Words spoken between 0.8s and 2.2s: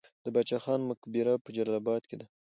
مقبره په جلال اباد کې